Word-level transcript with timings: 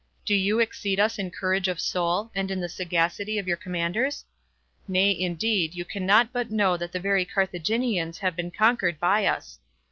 Do 0.25 0.33
you 0.33 0.57
exceed 0.59 0.99
us 0.99 1.19
in 1.19 1.29
courage 1.29 1.67
of 1.67 1.79
soul, 1.79 2.31
and 2.33 2.49
in 2.49 2.59
the 2.59 2.67
sagacity 2.67 3.37
of 3.37 3.47
your 3.47 3.55
commanders? 3.55 4.25
Nay, 4.87 5.11
indeed, 5.11 5.75
you 5.75 5.85
cannot 5.85 6.33
but 6.33 6.49
know 6.49 6.75
that 6.75 6.91
the 6.91 6.99
very 6.99 7.23
Carthaginians 7.23 8.17
have 8.17 8.35
been 8.35 8.49
conquered 8.49 8.99
by 8.99 9.27
us. 9.27 9.59